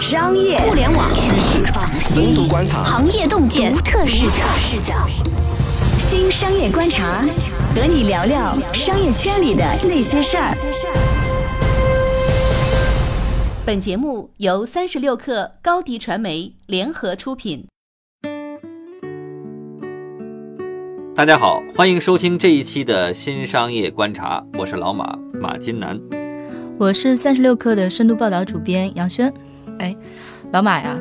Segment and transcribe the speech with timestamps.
[0.00, 1.64] 商业、互联网趋势、
[2.00, 4.94] 深度观察、行业洞见、独特视角，视角。
[5.98, 7.24] 新商业观察，
[7.74, 10.54] 和你聊聊商业圈里的那些事儿。
[13.66, 17.66] 本节目由三十六克高低传媒联合出品。
[21.14, 25.98] 大家好，欢迎收听这一期的新商业观察，我是老马马金南。
[26.80, 29.30] 我是三十六氪的深度报道主编杨轩。
[29.78, 29.94] 哎，
[30.50, 30.98] 老马呀，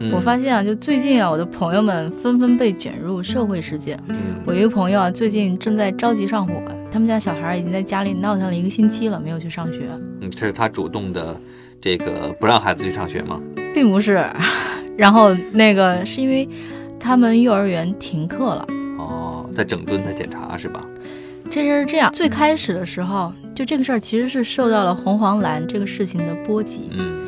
[0.00, 3.96] 嗯我发现啊，就最近啊，我的朋友们纷纷被卷入社会事件。
[4.08, 6.60] 嗯我一个朋友啊，最近正在着急上火，
[6.90, 9.82] 他们家小孩已经在家里闹腾了一个星期了，没有去上学，
[10.20, 11.40] 嗯，这是他主动的，
[11.80, 13.40] 这个不让孩子去上学吗？
[13.72, 14.20] 并不是。
[14.98, 16.48] 然后那个是因为
[16.98, 18.66] 他们幼儿园停课了。
[18.98, 20.80] 哦，在整顿，在检查是吧？
[21.50, 26.90] 这事是这样，最开始的时候，就这个事儿其实是受到了红黄蓝这个事情的波及。
[26.92, 27.18] 嗯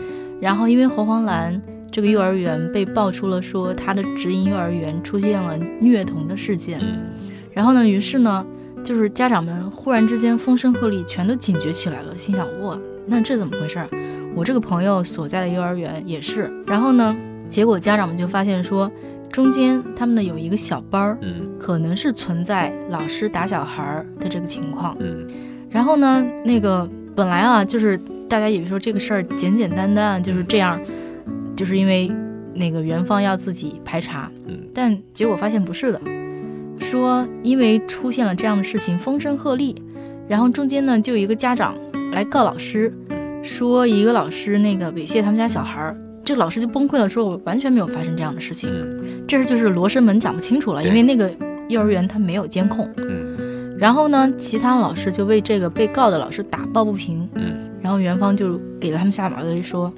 [0.40, 7.04] 然后因为红黄蓝这个幼儿园被爆出了说他的直营幼儿园出现了虐童的事件，嗯
[7.52, 8.44] 然后呢，于是呢，
[8.84, 13.88] 就是家长们忽然之间风声鹤唳，全都警觉起来了，心想哇，那这怎么回事儿？
[14.34, 17.16] 我这个朋友所在的幼儿园也是，然后呢，
[17.48, 18.90] 结果家长们就发现说，
[19.32, 21.50] 中间他们呢有一个小班儿，嗯。
[21.58, 24.96] 可能是存在老师打小孩儿的这个情况。
[25.00, 25.26] 嗯。
[25.70, 30.78] 然后呢，那个本来啊，就是大家以为说这个事儿简简单单就是这样，
[31.56, 32.12] 就是因为
[32.52, 34.60] 那个园方要自己排查，嗯。
[34.74, 36.00] 但结果发现不是的，
[36.80, 39.74] 说因为出现了这样的事情，风声鹤唳，
[40.28, 41.74] 然后中间呢就有一个家长
[42.12, 42.92] 来告老师，
[43.42, 51.30] 说一个老师那个猥亵他们家小孩儿，这个老师就崩溃了，说我完全没有发生这样的事情，嗯这事就是罗生门讲不清楚了，因为那个
[51.68, 52.88] 幼儿园他没有监控。
[52.96, 59.92] 嗯然后呢，其他老师就为这个被告的老师打抱不平，嗯然后园方就给了他们下马威，说，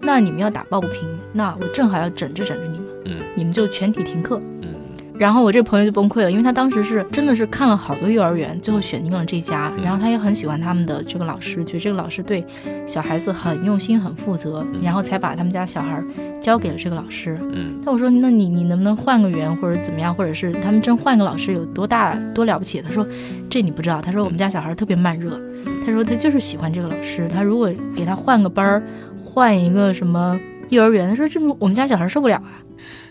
[0.00, 1.00] 那你们要打抱不平，
[1.32, 4.40] 那我正好要整治整治你们，嗯你们就全体停课。
[4.62, 4.68] 嗯
[5.16, 12.44] 然后我这个朋友就崩溃了，因为他当时是真的是看了好多幼儿园，最后选定了这家，嗯然后他也很喜欢他们的这个老师，觉得这个老师对
[12.84, 16.02] 小孩子很用心、很负责，然后才把他们家小孩
[16.40, 17.38] 交给了这个老师。
[17.52, 22.82] 嗯但我说，那你你能不能换个园或者怎么样，或者是他们真换个老师有多大多了不起？
[22.82, 23.06] 他说，
[23.48, 24.00] 这你不知道。
[24.02, 25.40] 他说我们家小孩特别慢热，
[25.86, 27.28] 他说他就是喜欢这个老师。
[27.28, 28.82] 他如果给他换个班儿，
[29.22, 30.38] 换一个什么
[30.70, 32.63] 幼儿园，他说这不我们家小孩受不了啊。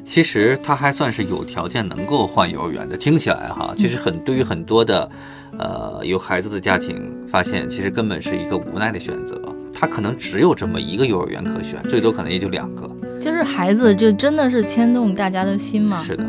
[0.04, 2.98] 其实他还算是有条件能够换幼儿园的。
[2.98, 5.10] 听起来哈，其实很对于很多的，
[5.58, 9.42] 呃，有孩子的家庭，发现其实根本是一个无奈的选择。
[9.74, 12.90] 他可能只有这么一个幼儿园可选，最多可能也就两个。
[13.20, 16.02] 就是孩子，这真的是牵动大家的心嘛。
[16.02, 16.24] 是的，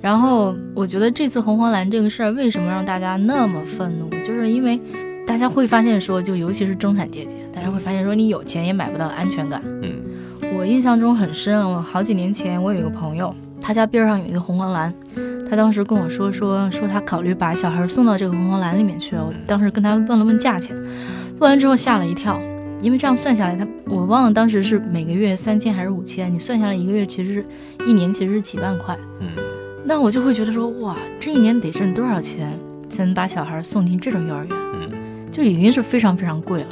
[0.00, 4.80] 然后我觉得这次红黄蓝这个事儿为什么让大家那么愤怒，就是因为
[5.26, 9.62] 大家会发现说，就尤其是中产阶级，大家会发现说，你有钱也买不到安全感。
[9.82, 10.01] 嗯
[10.54, 14.92] 我印象中很深，我好几年前我有一个朋友，他家边上有一个红黄蓝，
[15.48, 20.76] 他当时跟我说说说他考虑把小孩送到这个红黄蓝里面去，我当时跟他问了问价钱，
[21.38, 22.40] 问完之后吓了一跳，
[22.80, 27.46] 因为这样算下来他我忘了当时是每个月三千还是五千，你算下来一个月其实是
[27.86, 29.28] 一年其实是几万块，嗯
[29.84, 32.52] 那我就会觉得说哇，这一年得挣多少钱
[32.88, 34.56] 才能把小孩送进这种幼儿园？
[34.74, 34.90] 嗯
[35.32, 36.68] 就已经是非常非常贵了。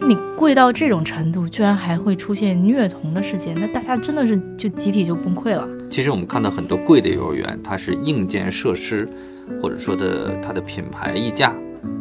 [0.00, 5.66] 你贵到这种程度，居然还会出现虐童的事件，那大家真的是就集体就崩溃了。
[5.88, 9.08] 其实我们看到很多贵的幼儿园，它是硬件设施
[9.62, 11.54] 或者说的它的品牌溢价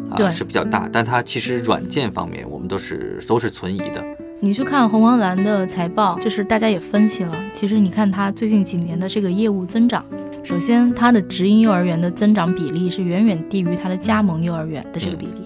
[0.10, 4.04] 啊是比较大，但它其实软件方面我们都是都是存疑的。
[4.42, 10.06] 你去看红黄蓝的财报，就是大家也分析了，其实你看它最近几年的这个业务增长，
[10.44, 15.45] 首先它的直营幼儿园的增长比例是远远低于它的加盟幼儿园的这个比例，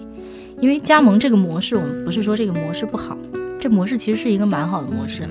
[0.60, 3.16] 因为加盟这个模式，我们不是说这个模式不好，
[3.58, 5.22] 这模式其实是一个蛮好的模式，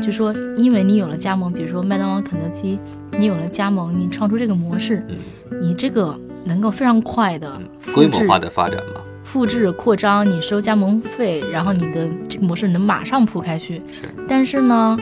[0.00, 2.78] 就说因为你有了加盟，比如说麦当劳、肯德基，
[3.18, 5.16] 你有了加盟，你创出这个模式，嗯，
[5.60, 7.60] 你这个能够非常快的
[7.94, 13.82] 规模化的发展嘛，复制扩张，你收加盟费，然后你的这个模式能马上铺开去。
[13.90, 14.02] 是。
[14.28, 14.96] 但是呢，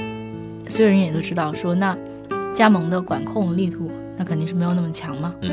[0.68, 1.96] 所有人也都知道说，那
[2.54, 5.34] 加盟的管控力度那肯定是没有那么强嘛。
[5.42, 5.50] 嗯。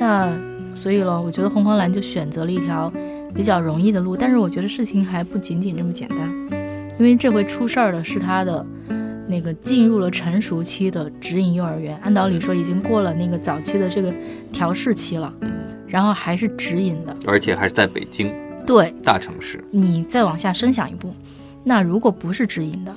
[0.00, 0.36] 那
[0.74, 2.92] 所以了，我觉得红黄蓝就选择了一条
[3.34, 6.18] 比较容易的路，但是我觉得事情还不仅仅这么简单，
[6.98, 8.64] 因为这回出事儿的是他的
[9.28, 14.12] 那个进入了成熟期的直营幼儿园，按道理说已经过了那个早期的这个
[14.52, 15.32] 调试期了，
[15.86, 18.32] 然后还是直营的，而且还是在北京
[18.66, 19.62] 对，大城市。
[19.70, 21.12] 你再往下深想一步，
[21.64, 22.94] 那如果不是直营的，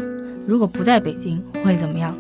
[0.48, 2.16] 如果不在北京会怎么样？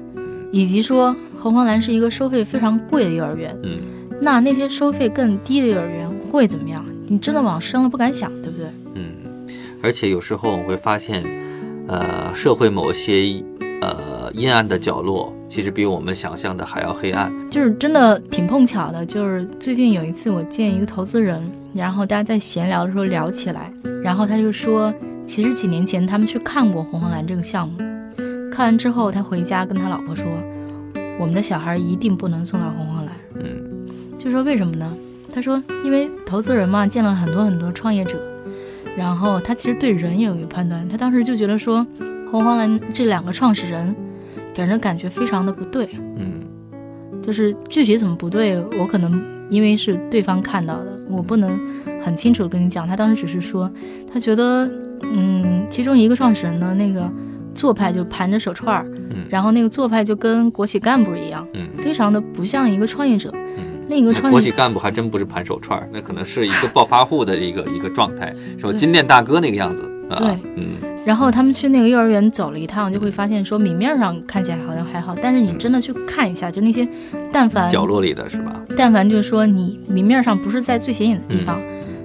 [0.52, 3.80] 以及说红黄蓝是一个收费非常贵的幼儿园，嗯
[4.20, 6.86] 那那些收费更低的幼儿园会怎么样？
[7.12, 8.68] 你真的往深了不敢想，对不对？
[8.96, 9.46] 嗯，
[9.84, 11.22] 而且有时候我会发现，
[11.86, 13.44] 呃，社会某些
[13.82, 17.30] 呃阴暗的角落，其实比我们想象的还要黑暗。
[17.50, 21.44] 就是真的挺碰巧的，就是最近有一次我见一个投资人，
[21.74, 23.70] 然后大家在闲聊的时候聊起来，
[24.02, 24.94] 然后他就说，
[25.28, 27.78] 其实几年前他们去看过红黄蓝这个项目，
[28.50, 30.26] 看完之后他回家跟他老婆说，
[31.20, 33.14] 我们的小孩一定不能送到红黄蓝。
[33.36, 33.86] 嗯，
[34.18, 34.90] 就说为什么呢？
[35.34, 38.20] 他说，因为投资人嘛，见了很多很多创业者，
[38.98, 40.88] 然后他其实对人也有一个判断。
[40.90, 41.86] 他当时就觉得说，
[42.30, 43.96] 红黄蓝这两个创始人
[44.54, 45.90] 给人的感觉非常的不对。
[46.18, 46.44] 嗯，
[47.22, 51.58] 就是具体怎么不对，我可能因为是对方看到的，我不能
[52.02, 52.88] 很清楚的跟你讲。
[52.88, 53.72] 他当时只是说，
[54.12, 54.70] 他觉得，
[55.02, 57.10] 嗯，其中一个创始人呢，那个
[57.56, 63.32] 做派就盘着手串儿，嗯然后那个做派就跟国企干部一样，嗯非常的不像一个创业者。
[63.34, 63.71] 嗯。
[63.92, 68.74] 另一个创业国企干部还真不是盘手串儿，那可能是一个暴发户的一个一个状态，什么？
[68.74, 70.16] 金店大哥那个样子啊。
[70.16, 70.70] 对嗯
[71.04, 76.88] 然后他们去那个幼儿园走了一趟，就会发现说明面上看起来好像还好，但是你真的去看一下，就那些
[77.34, 78.62] 但凡角落里的是吧？
[78.78, 81.60] 但凡就是说你明面上不是在最显眼的地方，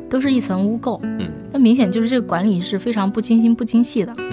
[0.09, 4.13] 都是一层污垢，嗯那明显就是这个管理是非常不精心不精细的。
[4.19, 4.33] 嗯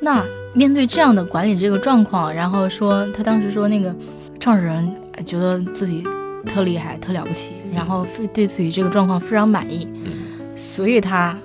[0.00, 0.24] 那
[0.54, 3.92] 面对这样的管理这个状况，然后说他当时说那个
[4.38, 6.04] 创始人哎觉得自己
[6.46, 10.12] 特厉害、特了不起，然后非对自己这个状况非常满意，嗯
[10.56, 11.36] 所以他，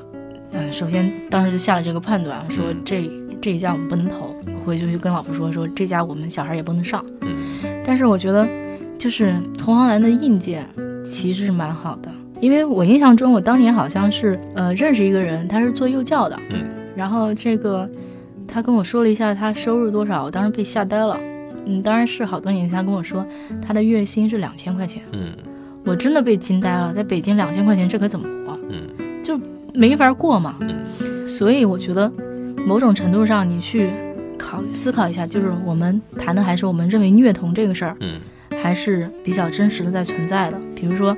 [0.51, 3.09] 嗯、首先当时就下了这个判断，说嗯这
[3.41, 7.03] 这一家我们不能投，回去就跟老婆说说这家我们小孩也不能上。
[7.21, 7.29] 嗯
[7.85, 8.47] 但是我觉得，
[8.99, 10.63] 就是同行蓝的硬件
[11.03, 16.59] 其实是蛮好的，因为我印象中我当年好像是呃认识一个人，他是做幼教的，嗯
[16.95, 17.89] 然后这个
[18.47, 21.17] 他跟我说了一下他收入多少，我当时被吓呆了。
[21.69, 23.25] 嗯，当然是好多年前他跟我说
[23.61, 25.29] 他的月薪是两千块钱，嗯
[25.85, 28.59] 我真的被惊呆了，在北京两千块钱这可怎么活？
[28.69, 29.39] 嗯就
[29.73, 30.55] 没法过嘛。
[30.61, 32.11] 嗯所以我觉得，
[32.65, 33.91] 某种程度上你去
[34.37, 38.19] 考思考一下，就是我们谈的还是我们认为虐童这个事儿，嗯
[38.61, 40.57] 还是比较真实的在存在的。
[40.75, 41.15] 比如说，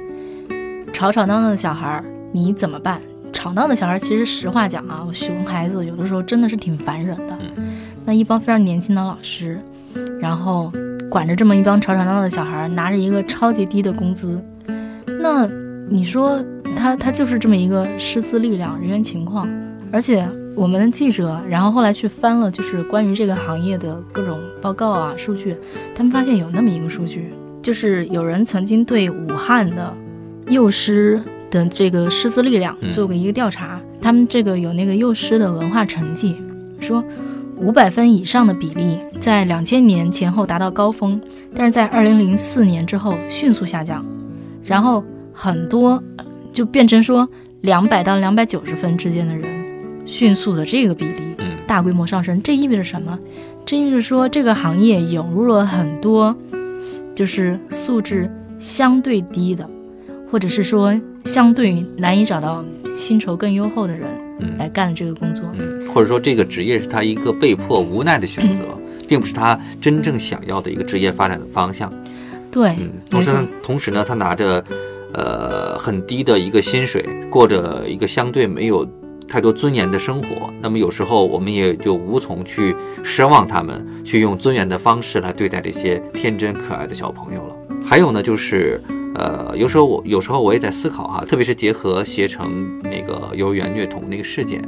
[0.92, 3.02] 吵吵闹闹的小孩儿，你怎么办？
[3.32, 7.38] 吵闹的小孩儿，其实实话讲啊，熊孩子有的时候真的是挺烦人的。
[8.06, 9.60] 那一帮非常年轻的老师，
[10.20, 10.72] 然后
[11.10, 14.42] 管着这么一帮吵吵闹闹的小孩儿，拿着一个超级低的工资，
[15.22, 15.50] 那
[15.90, 16.44] 你说
[16.76, 19.48] 他他就是这么一个师资力量、人员情况，
[19.92, 25.56] 而且我们的记者，然后后来去翻了，就是关于这个行业的各种报告啊、数据，
[25.94, 29.94] 他们发现有那么一个数据，就是有人曾经对武汉的
[30.48, 32.92] 幼师的这个师资力量嗯。
[32.92, 36.36] 做过一个调查，他们这个有那个幼师的文化成绩，
[36.80, 37.04] 说
[37.58, 41.22] 五百分以上的比例在两千年前后达到高峰，
[41.56, 44.04] 但是在二零零四年之后迅速下降，
[44.66, 47.30] 然后很多呃就变成说
[47.62, 49.46] 两百到两百九十分之间的人，
[50.08, 53.18] 迅速的这个比例嗯大规模上升，这意味着什么？
[53.64, 56.36] 这意味着说这个行业涌入了很多
[57.14, 58.28] 就是素质
[58.58, 59.70] 相对低的，
[60.32, 62.66] 或者是说相对难以找到
[62.98, 64.10] 薪酬更优厚的人
[64.40, 65.46] 嗯来干这个工作。
[65.60, 68.64] 嗯，或者说这个职业是他一个被迫无奈的选择，
[69.12, 71.92] 并不是他真正想要的一个职业发展的方向。
[72.50, 74.64] 对，嗯，同时呢，同时呢，他拿着
[75.14, 78.88] 呃很低的一个薪水，过着一个相对没有
[79.28, 80.50] 太多尊严的生活。
[80.62, 82.74] 那么有时候我们也就无从去
[83.04, 87.56] 奢望他们去用尊严的方式来对待这些天真可爱的小朋友了。
[87.86, 88.82] 还有呢，就是
[89.16, 94.62] 呃，有时候我有时候我也在思考哈，特别是结合携程那个幼儿园虐童那个事件，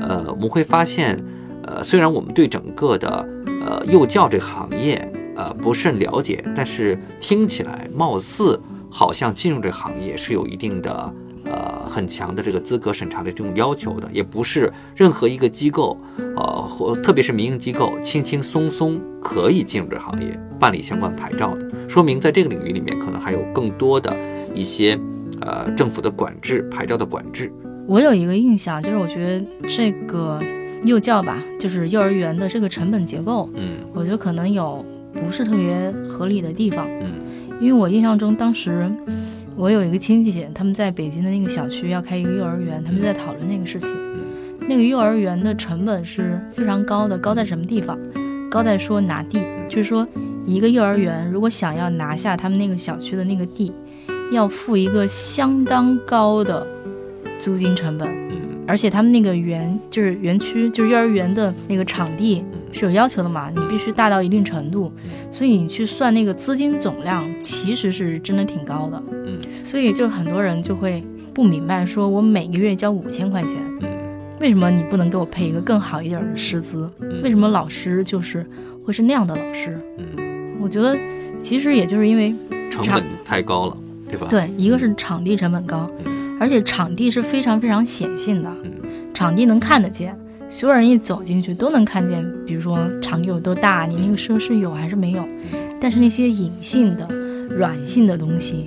[0.00, 1.18] 呃，我们会发现，
[1.64, 3.28] 呃，虽然我们对整个的
[3.64, 11.14] 呃幼教这个行业呃不甚了解，但是听起来貌似好像进入这个行业是有一定的
[11.44, 15.96] 呃很强的这个资格审查的这种要求的，也不是任何一个机构
[16.36, 24.16] 呃或特别是民营机构轻轻松松可以进入这行业办理相关牌照的，说明在这个领域里面可能还有更多的
[24.54, 24.98] 一些
[25.40, 27.52] 呃政府的管制、牌照的管制。
[27.88, 30.40] 我有一个印象，就是我觉得这个
[30.84, 36.86] 幼教吧，就是幼儿园的这个成本结构，嗯我觉得可能有不是特别合理的地方。
[37.00, 37.10] 嗯
[37.60, 38.90] 因为我印象中，当时
[39.54, 43.88] 我有一个亲戚，他们在北京的那个小区要开一个幼儿园，他们就在讨论那个事情。
[44.68, 47.96] 那个幼儿园的成本是非常高的，高在什么地方？
[48.50, 50.04] 高在说拿地，就是说
[50.44, 53.72] 一个幼儿园如果想要拿下他们那个小区的那个地，
[54.32, 56.66] 要付一个相当高的
[57.38, 58.08] 租金成本。
[58.62, 64.92] 嗯而且他们那个园就是园区，就是幼儿园的那个场地是有要求的嘛，你必须大到一定程度，
[65.32, 69.02] 所以你去算那个资金总量，其实是真的挺高的。
[69.26, 71.02] 嗯所以就很多人就会
[71.34, 73.88] 不明白，说我每个月交五千块钱，嗯
[74.40, 76.88] 为什么你不能给我配一个更好一点的师资？
[77.22, 78.46] 为什么老师就是
[78.84, 79.78] 会是那样的老师？
[79.98, 80.96] 嗯，我觉得
[81.40, 82.34] 其实也就是因为
[82.70, 83.76] 成本太高了，
[84.08, 84.28] 对吧？
[84.30, 86.11] 对，一个是场地成本高，嗯
[86.42, 88.72] 而且场地是非常非常显性的，嗯
[89.14, 90.18] 场地能看得见，
[90.48, 95.24] 所有人一走进去都能看见，比如说场地有多大，你那个设施有还是没有。
[95.80, 97.06] 但是那些隐性的、
[97.48, 98.64] 软性的东西，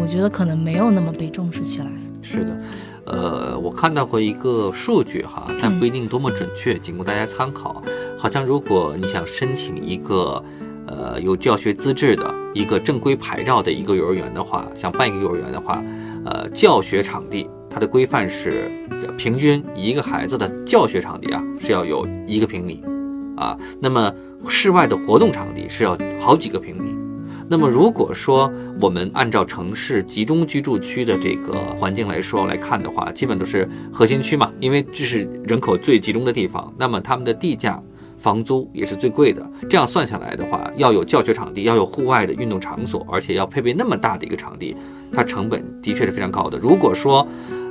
[0.00, 1.86] 我觉得可能没有那么被重视起来。
[2.22, 2.56] 是的，
[3.04, 7.82] 呃，我看到过一个数据哈，但嗯不一定多么准确，仅供大家参考。
[8.16, 10.42] 好像如果你想申请一个
[10.86, 15.84] 呃有教学资质的一个正规牌照的一个幼儿园的话，想办一个幼儿园的话，
[16.28, 18.70] 呃，教学场地它的规范是
[19.16, 22.82] 平均一个孩子的教学场地啊是要有一个平米
[23.34, 24.12] 啊，那么
[24.46, 26.94] 室外的活动场地是要好几个平米。
[27.48, 37.82] 那么如果说我们按照城市集中居住区的这个环境来说来看的话，基本都是核心区嘛，因为这是人口最集中的地方，那么他们的地价、
[38.18, 39.50] 房租也是最贵的。
[39.70, 44.76] 这样算下来的话，要有教学场地，要有户外的运动场所，而且要配备那么大的一个场地，
[45.12, 46.58] 它成本的确是非常高的。
[46.58, 47.26] 如果说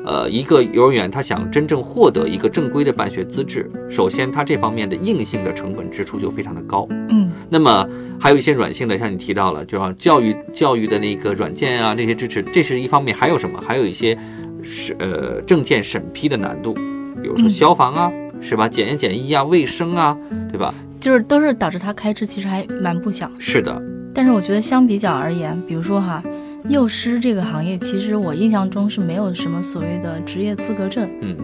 [0.05, 6.87] 呃，一个幼儿园他想真正获得一个正规的办学资质，首先它这方面的硬性的成本支出就非常的高。
[7.09, 7.85] 嗯，那么
[8.17, 13.13] 还有一些软性的，像你提到了，就像教育教育的那个软件啊，那些支持，这是一方面。
[13.13, 13.59] 还有什么？
[13.59, 14.17] 还有一些
[14.63, 16.73] 是呃证件审批的难度，
[17.21, 18.69] 比如说嗯消防啊，是吧？
[18.69, 20.17] 检验检疫啊，卫生啊，
[20.49, 20.73] 对吧？
[21.01, 23.29] 就是都是导致他开支其实还蛮不小。
[23.39, 23.81] 是的，
[24.13, 26.23] 但是我觉得相比较而言，比如说哈，
[26.69, 31.09] 幼师这个行业，其实我印象中是没有什么所谓的职业资格证。
[31.21, 31.35] 嗯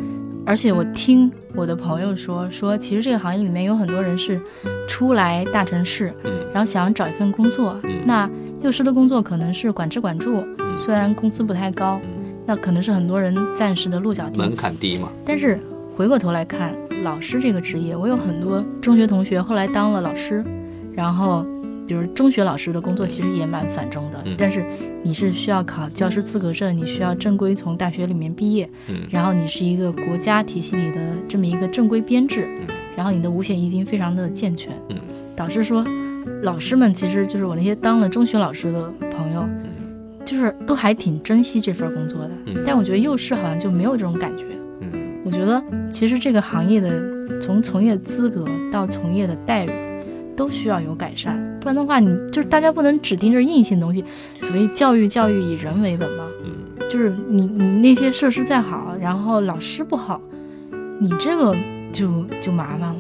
[0.46, 4.38] 而且我听我的朋友说，说其实这个行业里面有很多人是
[4.90, 7.80] 出来大城市，嗯然后想找一份工作。
[7.84, 8.30] 嗯那
[8.62, 14.38] 幼师的工作可能是管吃管住，嗯虽然工资不太高，嗯，那可能是很多人暂时的落脚地。
[14.38, 15.58] 门槛低嘛，但是
[15.96, 20.44] 回过头来看，老师这个职业，我有很多中学同学后来当了老师，
[20.94, 21.46] 然后
[21.88, 24.36] 比如中学老师的工作其实也蛮繁重的，嗯。
[24.38, 24.66] 但是
[25.04, 29.02] 你是需要考教师资格证，你需要正规从大学里面毕业，嗯。
[29.10, 32.68] 然后你是一个国家体系里的这么一个正规编制，嗯。
[32.96, 34.98] 然后你的五险一金非常的健全，嗯。
[35.36, 35.86] 导致说
[36.42, 39.70] 老师们其实就是我那些当了中学老师的朋友，嗯。
[40.26, 42.64] 就是都还挺珍惜这份工作的，嗯。
[42.66, 44.46] 但我觉得幼师好像就没有这种感觉。
[44.80, 44.90] 嗯。
[45.26, 49.70] 我觉得其实这个行业的从从业资格到从业的待遇，
[50.36, 54.04] 都需要有改善，不然的话，你就是大家不能只盯着硬性东西。
[54.38, 56.52] 所谓教育，教育以人为本嘛，嗯
[56.90, 60.22] 就是你你那些设施再好，然后老师不好，
[61.00, 61.56] 你这个
[61.94, 62.96] 就就麻烦了。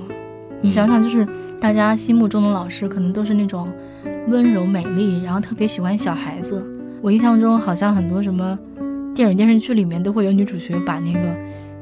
[0.61, 1.27] 你想想，就是
[1.59, 3.67] 大家心目中的老师，可能都是那种
[4.29, 6.65] 温柔美丽，然后特别喜欢小孩子。
[7.01, 8.57] 我印象中好像很多什么
[9.13, 11.19] 电影电视剧里面都会有女主角把那个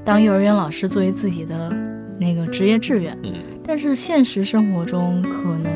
[0.03, 1.71] 当幼儿园老师作为自己的
[2.19, 3.31] 那个职业志愿，嗯，
[3.63, 5.71] 但是现实生活中可能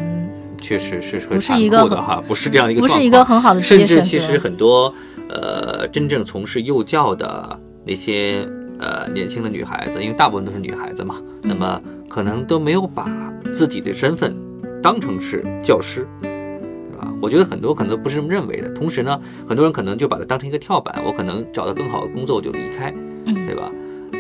[0.66, 3.86] 确实是很残酷的哈，不是这样一个不是一个很好的职甚。
[3.86, 4.92] 至其实很多
[5.30, 8.48] 呃真正从事幼教的那些
[8.80, 11.80] 呃年轻的女孩子，因为大部分都是女孩子嘛，那么
[12.10, 13.08] 可能都没有把
[13.54, 14.36] 自己的身份
[14.82, 16.08] 当成是教师。
[16.22, 17.14] 对吧？
[17.22, 18.70] 我觉得很多可能不是这么认为的。
[18.70, 22.92] 同时呢，很多人可能就把它当成一个跳板，我可能找到更好的工作我就离开，
[23.26, 23.72] 嗯对吧？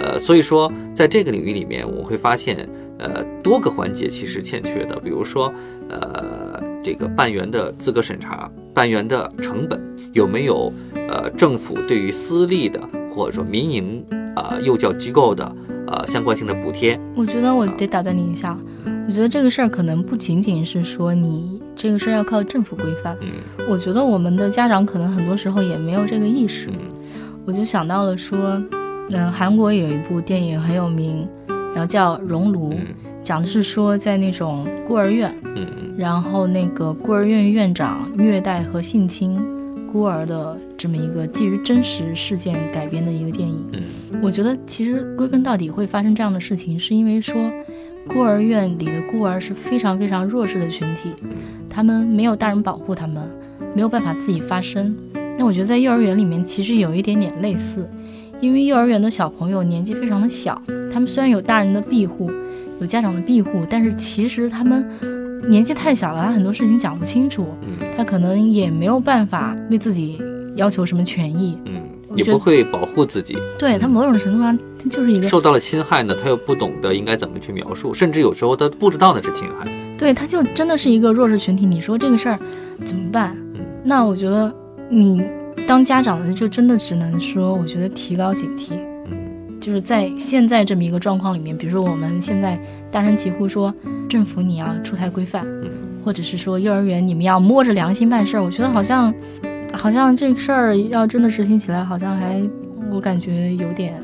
[0.01, 5.53] 呃，所以说在这个领域里面，我会发现，呃，多个环节其实欠缺的，比如说，
[5.89, 9.81] 呃，这个办园的资格审查、办园的成本
[10.13, 10.71] 有没有，
[11.09, 15.55] 呃，政府对于私立的或者说民营啊、幼教机构的
[15.87, 18.57] 呃相关性的补贴，我觉得我得打断你一下，
[19.07, 23.29] 我觉得这个事儿可能不仅仅是说你这个事儿要靠政府规范，嗯。
[23.69, 26.67] 我觉得我们的家长可能很多时候也没有这个意识。
[26.67, 26.79] 嗯。
[27.45, 28.61] 我就想到了说，
[29.11, 31.27] 嗯，韩国有一部电影很有名，
[31.75, 35.67] 然后叫《熔炉》，嗯讲的是说在那种孤儿院，嗯
[35.97, 39.37] 然后那个孤儿院院长虐待和性侵
[39.91, 43.65] 孤儿的这么一个基于真实事件改编的一个电影。
[43.73, 47.35] 嗯我觉得其实归根到底会发生这样的事情，是因为说
[48.07, 51.13] 孤儿院里的孤儿是非常非常弱势的群体，
[51.69, 53.29] 他们没有大人保护他们，
[53.75, 54.95] 没有办法自己发声。
[55.37, 57.89] 那我觉得在幼儿园里面其实有一点点类似，
[58.45, 60.61] 因为幼儿园的小朋友年纪非常的小，
[60.93, 62.29] 他们虽然有大人的庇护，
[62.79, 64.87] 有家长的庇护，但是其实他们
[65.49, 70.21] 年纪太小了，他很多事情讲不清楚，嗯他可能也没有办法为自己
[70.55, 71.57] 要求什么权益。
[71.65, 71.81] 嗯，
[72.15, 79.67] 也不会保护自己，对他某种程度上，他就是一个受到了侵害呢，他又不懂得应该怎么去描述，甚至有时候他不知道那是侵害。
[79.97, 81.65] 对，他就真的是一个弱势群体。
[81.65, 82.39] 你说这个事儿
[82.83, 83.35] 怎么办？
[83.55, 84.53] 嗯那我觉得
[84.89, 85.21] 你
[85.67, 88.73] 当家长的就真的只能说，我觉得提高警惕，
[89.05, 89.59] 嗯。
[89.59, 92.59] 就是在现在这么一个状况里面，比如说我们现在
[92.91, 93.73] 大声疾呼说
[94.07, 95.71] 政府你要出台规范，嗯。
[96.03, 99.11] 或者是说幼儿园你们要摸着良心办事儿，我觉得好像
[99.73, 102.39] 好像这个事儿要真的执行起来，好像还
[102.91, 103.99] 我感觉有点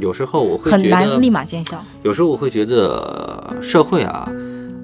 [0.00, 1.82] 有时候我会很难立，马见效。
[2.02, 4.30] 有时候我会觉得社会啊，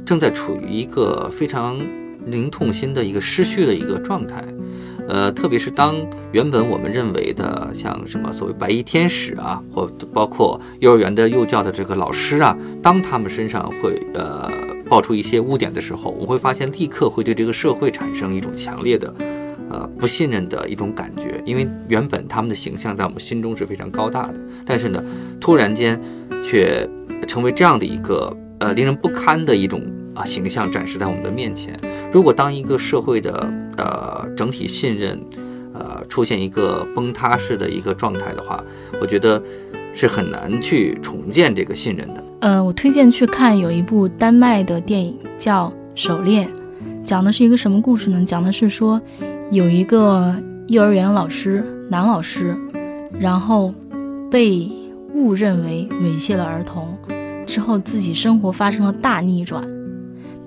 [0.07, 1.79] 正在处于一个非常
[2.27, 4.45] 零痛心的一个失序的一个状态。
[5.09, 5.97] 呃，特别是当
[6.31, 14.49] 原本我们认为的像什么所谓白衣天使啊，或包括幼儿园的幼教的这个老师啊，当他们身上会呃
[14.89, 19.13] 爆出一些污点的时候，我会发现立刻会对这个社会产生一种强烈的
[19.69, 24.35] 呃不信任的一种感觉，因为原本他们的形象在我们心中是非常高大的，
[24.65, 25.03] 但是呢，
[25.41, 26.01] 突然间
[26.45, 26.89] 却
[27.27, 29.83] 成为这样的一个呃令人不堪的一种
[30.15, 31.79] 啊形象展示在我们的面前。
[32.13, 35.19] 如果当一个社会的呃整体信任
[35.73, 38.63] 呃出现一个崩塌式的一个状态的话，
[39.01, 39.43] 我觉得
[39.95, 42.25] 是很难去重建这个信任的。
[42.41, 46.45] 呃，我推荐去看有一部丹麦的电影叫《狩猎》，
[47.05, 48.25] 讲的是一个什么故事呢？
[48.25, 49.01] 讲的是说
[49.51, 50.35] 有一个
[50.69, 52.57] 幼儿园老师，男老师，
[53.19, 53.75] 然后
[54.31, 54.71] 被
[55.15, 56.97] 误认为猥亵了儿童，
[57.47, 59.63] 之后自己生活发生了大逆转，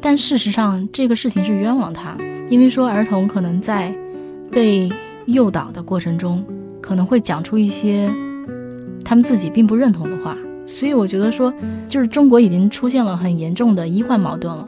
[0.05, 2.17] 但事实上这个事情是冤枉他，
[2.49, 3.95] 因为说儿童可能在
[4.51, 4.91] 被
[5.27, 6.45] 诱导的过程中，
[6.81, 8.11] 可能会讲出一些
[9.05, 10.37] 他们自己并不认同的话。
[10.67, 11.53] 所以我觉得说，
[11.87, 14.67] 就是中国已经出现了很严重的医患矛盾了。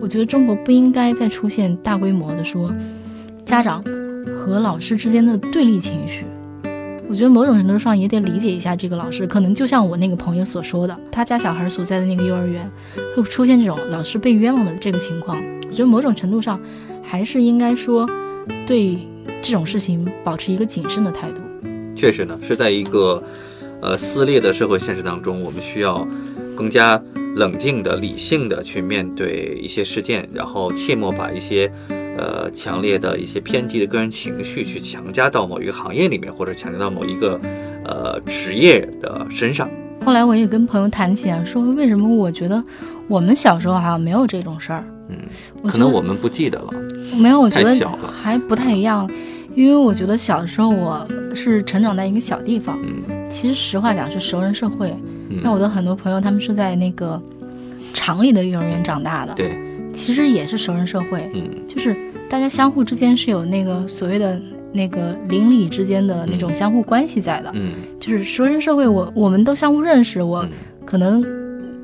[0.00, 2.72] 我觉得中国不应该再出现大规模的说
[3.44, 3.82] 家长
[4.32, 6.24] 和老师之间的对立情绪。
[7.08, 12.70] 我觉得某种程度上也得理解一下这个老师，可能就像我那个朋友所说的，他家小孩所在的那个幼儿园
[13.16, 15.42] 会出现这种老师被冤枉的这个情况。
[15.66, 16.60] 我觉得某种程度上
[17.02, 18.08] 还是应该说
[18.66, 18.98] 对
[19.40, 21.40] 这种事情保持一个谨慎的态度。
[21.96, 23.22] 确实呢，是在一个
[23.80, 26.06] 呃撕裂的社会现实当中，我们需要
[26.54, 27.02] 更加
[27.36, 31.72] 冷静的、理性的去面对一些事件，然后切莫把一些
[32.18, 37.40] 呃强烈的一些偏激的个人情绪去强加到某一个行业里面，或者强加到某一个
[37.84, 39.70] 呃职业的身上。
[40.04, 42.62] 后来我也跟朋友谈起啊，说为什么我觉得
[43.08, 44.84] 我们小时候好像没有这种事儿。
[45.08, 45.16] 嗯，
[45.66, 46.70] 可能我们不记得了。
[47.18, 47.88] 没有，我觉得
[48.22, 49.10] 还不太一样，
[49.54, 54.94] 因为我觉得小时候我是成长在一个小地方，嗯其实实话讲是熟人社会。
[55.30, 57.20] 嗯，那我的很多朋友他们是在那个
[57.92, 59.58] 厂里的幼儿园长大的，对，
[59.92, 61.42] 其实也是熟人社会，嗯。
[61.66, 61.96] 就是
[62.28, 64.40] 大家相互之间是有那个所谓的
[64.72, 67.72] 那个邻里之间的那种相互关系在的，嗯。
[67.98, 70.50] 就是熟人社会我，我们都相互认识，我嗯。
[70.84, 71.22] 可能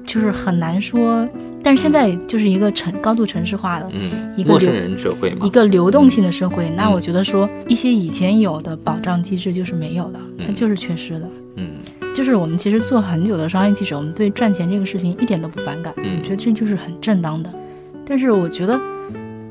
[0.06, 1.28] 就是很难说，
[1.62, 3.88] 但是现在就是一个城高度城市化的。
[3.92, 5.46] 嗯，一个陌生人社会嘛。
[5.46, 11.28] 一，个流动性的社会，那嗯我觉得说一些以前有的保障机制就是没有的，它嗯就是缺失的。
[11.56, 11.66] 嗯。
[12.14, 16.18] 就是我们其实做很久的商业记者，我们对赚钱这个事情一点都不反感，嗯。
[16.18, 17.50] 我觉得这就是很正当的。
[18.06, 18.80] 但是我觉得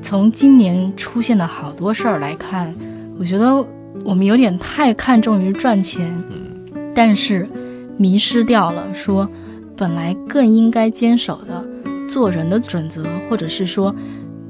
[0.00, 2.74] 从今年出现的好多事儿来看，
[3.18, 3.64] 我觉得
[4.04, 7.48] 我们有点太看重于赚钱，嗯但是
[7.96, 9.28] 迷失掉了说
[9.76, 11.66] 本来更应该坚守的
[12.08, 13.94] 做人的准则，或者是说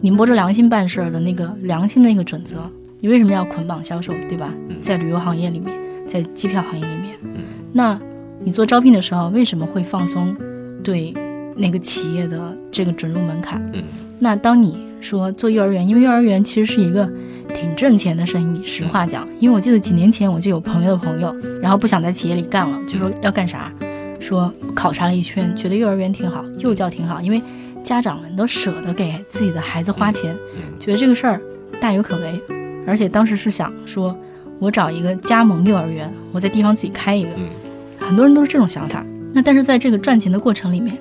[0.00, 2.56] 你摸着良心办事儿的那个良心的那个准则。
[3.00, 4.76] 你为什么要捆绑销售，对吧嗯？
[4.80, 8.00] 在旅游行业里面，在机票行业里面，嗯那
[8.42, 10.34] 你做招聘的时候，为什么会放松
[10.82, 11.14] 对
[11.56, 13.60] 那个企业的这个准入门槛？
[13.72, 13.82] 嗯。
[14.18, 17.08] 那当你说做幼儿园，因为幼儿园其实是一个
[17.54, 23.70] 挺挣钱的生意，实话讲，因为我记得几年前我就有朋友的朋友，然后不想在企业里干了，就说要干啥，
[24.20, 27.42] 说考察了一圈，觉得幼儿园挺好，幼教挺好，因为
[27.82, 30.78] 家长们都舍得给自己的孩子花钱，嗯。
[30.80, 31.40] 觉得这个事儿
[31.80, 32.40] 大有可为，
[32.86, 34.16] 而且当时是想说，
[34.58, 37.48] 我找一个加盟幼儿园，我在地方自己开一个，嗯。
[37.98, 39.04] 很多人都是这种想法。
[39.32, 40.96] 那但是在这个赚钱的过程里面，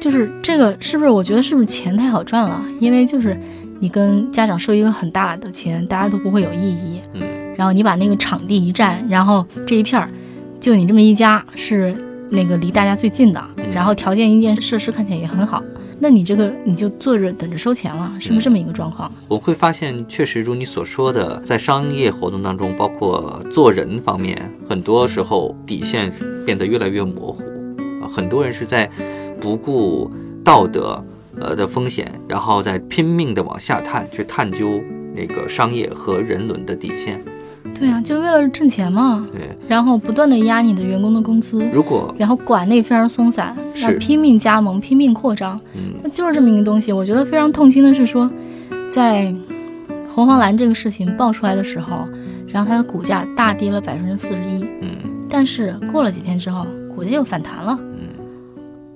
[0.00, 1.10] 就是这个是不是？
[1.10, 2.62] 我觉得是不是钱太好赚了？
[2.80, 3.38] 因为就是
[3.80, 7.00] 你跟家长收一个很大的钱，大家都不会有异议。
[7.14, 7.22] 嗯
[7.56, 10.08] 然后你把那个场地一占，然后这一片儿
[10.60, 11.92] 就你这么一家是
[12.30, 15.60] 那个离大家最近的，然后条件硬件设施看起来也很好，
[15.98, 19.10] 那你这个你就坐着等着收钱了，是不是这么一个状况？
[19.26, 26.12] 我会发现，确实如你所说的，在商业活动当中，包括做人方面，很多时候底线
[26.46, 27.42] 变得越来越模糊。
[28.00, 28.88] 啊，很多人是在
[29.40, 30.10] 不顾
[30.44, 31.02] 道德
[31.40, 34.80] 呃的风险，然后再拼命的往下探，去探究
[35.14, 37.22] 那个商业和人伦的底线。
[37.74, 46.92] 对啊，就为了挣钱嘛，对，然后不断的压你的员工的工资，如果然后管内非常松散，是要拼命加盟、拼命扩张，嗯那就是这么一个东西。
[46.92, 48.30] 我觉得非常痛心的是说，
[48.88, 49.34] 在
[50.08, 52.08] 红黄蓝这个事情爆出来的时候，
[52.46, 54.64] 然后它的股价大跌了百分之四十一。
[54.80, 54.88] 嗯
[55.28, 57.78] 但是过了几天之后，股价又反弹了。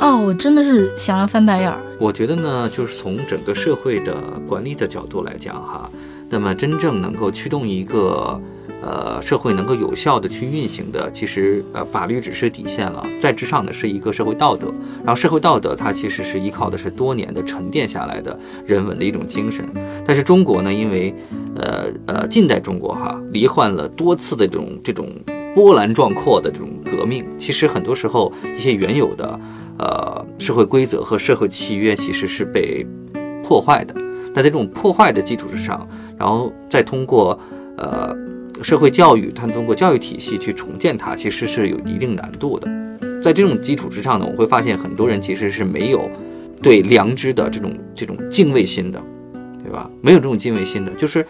[0.03, 1.81] 哦，我真的是想要翻白眼儿。
[2.01, 4.13] 我觉得呢，就是从整个社会的
[4.49, 5.89] 管理的角度来讲哈，
[6.29, 8.41] 那么真正能够驱动一个
[8.83, 14.75] 呃社会能够有效的去运行的，其实呃法律只是底线了，在之上的是一个社会道德。
[15.05, 18.37] 然后社会道德它其实是依靠的是多年的沉淀下来的
[18.67, 19.65] 人文的一种精神。
[20.05, 21.15] 但是中国呢，因为
[21.55, 25.09] 呃呃近代中国哈罹患了多次的这种这种
[25.55, 29.39] 波澜壮阔的这种革命，其实很多时候一些原有的。
[29.79, 32.87] 呃，社会规则和社会契约其实是被
[33.43, 33.95] 破坏的。
[34.33, 37.37] 那在这种破坏的基础之上，然后再通过
[37.77, 38.15] 呃
[38.63, 42.69] 社会教育，它通过教育体系去重建它，其实是有一定难度的。
[43.21, 46.09] 在这种基础之上呢，我会发现很多人其实是没有
[46.63, 49.03] 对良知的这种这种敬畏心的，
[49.65, 49.91] 对吧？
[50.01, 51.27] 没有这种敬畏心的，就是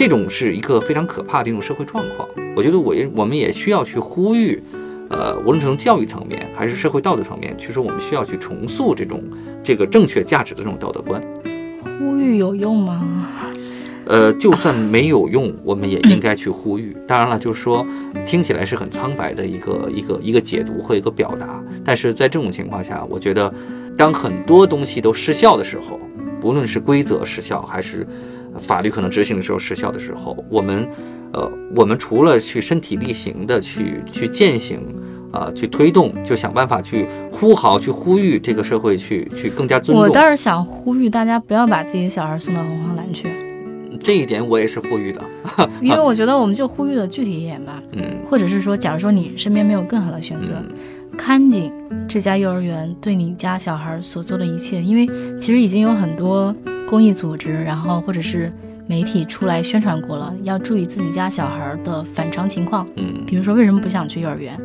[0.00, 2.26] 这种是一个非常可怕的一种社会状况。
[2.56, 4.58] 我觉得我也我们也需要去呼吁。
[5.10, 9.22] 呃，无论从教育层面还是社会道德层面，其实我们需要去重塑这种
[9.62, 11.20] 这个正确价值的这种道德观。
[11.82, 13.28] 呼吁有用吗？
[14.06, 16.96] 呃，就算没有用，我们也应该去呼吁。
[17.06, 17.86] 当然了，就是说
[18.24, 23.52] 听起来是很苍白的一个一个一个解读和一个表达，但是在这种情况下，我觉得
[23.98, 26.00] 当很多东西都失效的时候，
[26.40, 28.06] 不论是规则失效还是
[28.58, 30.88] 法律可能执行的时候失效的时候，我们。
[31.32, 34.80] 呃，我们除了去身体力行的去去践行，
[35.30, 40.04] 啊，去推动，就想办法去呼号、去呼吁这个社会去去更加尊重。
[40.04, 43.28] 我倒是想呼吁大家不要把自己的小孩送到红黄蓝去。
[44.02, 45.22] 这一点我也是呼吁的，
[45.80, 47.80] 因为我觉得我们就呼吁的具体一点吧。
[47.92, 50.54] 嗯，或者是说，假如说你身边没有更好的选择，
[51.16, 51.72] 看紧
[52.08, 55.08] 这家幼儿园对你家小孩所做的一切，因为
[55.38, 56.52] 其实已经有很多
[56.90, 58.52] 公益组织，然后或者是。
[58.88, 62.84] 媒体出来宣传过了，要注意自己家小孩的反常情况。
[62.96, 64.60] 嗯，比如说为什么不想去幼儿园？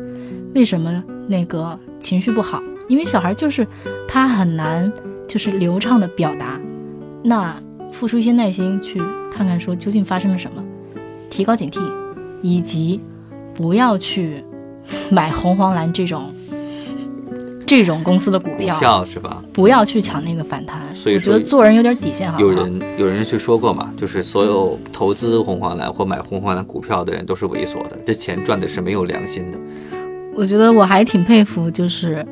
[0.52, 2.60] 为什么那个情绪不好？
[2.88, 3.64] 因为小孩就是
[4.08, 4.92] 他很难
[5.28, 6.60] 就是流畅的表达。
[7.22, 7.54] 那
[7.92, 10.60] 付出一些耐心去看看，说究竟发生了什么，
[11.30, 11.78] 提高警惕，
[12.42, 13.00] 以及
[13.54, 14.42] 不要去
[15.08, 16.24] 买红黄蓝这种。
[17.66, 19.42] 这种公司的股票是吧？
[19.52, 20.80] 不要去抢那个反弹。
[20.94, 22.40] 所以我觉得做人有点底线哈。
[22.40, 29.58] 有人有人去说过嘛，就是所有投资红黄蓝或买红黄蓝股票的人都是猥琐的，这钱赚的是没有良心的。
[30.34, 32.24] 我觉得我还挺佩服就是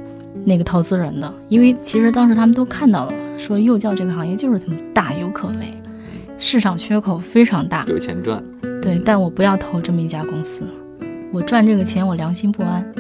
[0.45, 5.73] 那个投资人的，因为其实当时他们都看到了，说幼教这个行业就是这么大有可为，
[6.39, 8.41] 市场缺口非常大，有钱赚。
[8.81, 10.63] 对，但我不要投这么一家公司，
[11.33, 12.94] 我赚这个钱我良心不安。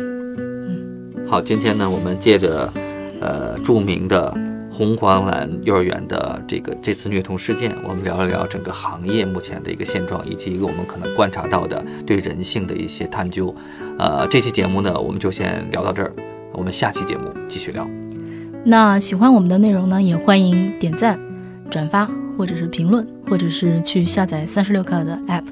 [1.27, 2.73] 好，今天呢，我们借着，
[3.21, 4.33] 呃，著名的
[4.71, 13.53] 红黄蓝幼儿园的这个这次虐童事件，我们聊一聊整个行业目前的一个现状，以及一个我们可能观察到的对人性的一些探究。
[13.99, 16.13] 呃，这期节目呢，我们就先聊到这儿，
[16.53, 17.89] 我们下期节目继续聊。
[18.65, 21.19] 那喜欢我们的内容呢，也欢迎点赞、
[21.71, 22.09] 转发，
[22.39, 25.45] 或者是评论，或者是去下载三十六课的 App。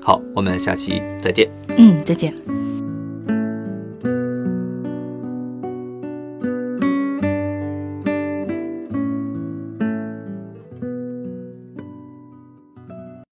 [0.00, 1.48] 好，我们下期再见。
[1.76, 2.32] 嗯，再见。